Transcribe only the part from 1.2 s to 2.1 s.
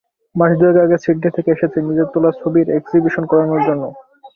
থেকে এসেছে নিজের